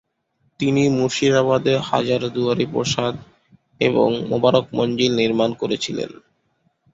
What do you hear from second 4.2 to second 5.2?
মোবারক মঞ্জিল